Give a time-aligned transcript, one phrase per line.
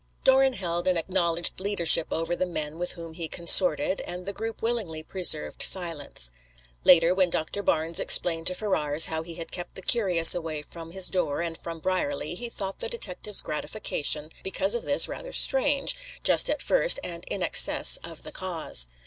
[0.23, 4.59] Doran held an acknowledged leadership over the men with whom he consorted, and the group
[4.63, 6.31] willingly preserved silence.
[6.83, 10.89] Later, when Doctor Barnes explained to Ferrars how he had kept the curious away from
[10.89, 15.95] his door, and from Brierly, he thought the detective's gratification because of this rather strange,
[16.23, 18.87] just at first, and in excess of the cause.